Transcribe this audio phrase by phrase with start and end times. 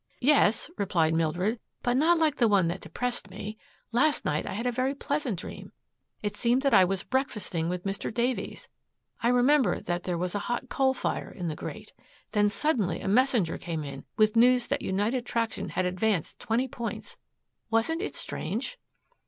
[0.21, 3.55] "Yes," replied Mildred, "but not like the one that depressed me.
[3.91, 5.73] Last night I had a very pleasant dream.
[6.23, 8.11] It seemed that I was breakfasting with Mr.
[8.11, 8.67] Davies.
[9.21, 11.93] I remember that there was a hot coal fire in the grate.
[12.31, 17.17] Then suddenly a messenger came in with news that United Traction had advanced twenty points.
[17.69, 18.79] Wasn't it strange?"